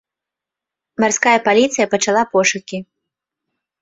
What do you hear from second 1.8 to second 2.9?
пачала пошукі.